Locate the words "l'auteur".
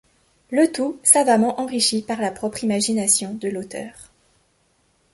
3.49-3.93